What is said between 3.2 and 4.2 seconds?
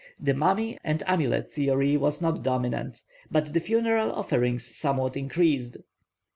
but the funeral